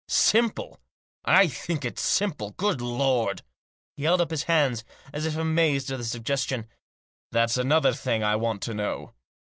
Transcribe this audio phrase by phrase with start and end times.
[0.29, 0.79] "Simple!
[1.25, 2.55] I think it simple!
[2.57, 3.43] Good Lord!"
[3.95, 6.65] He held up his hands, as if amazed at the suggestion."
[7.33, 9.13] There's another thing I want to know.